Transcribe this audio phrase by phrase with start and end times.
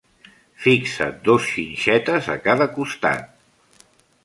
[0.63, 3.23] Fixa dos xinxetes a cada costat.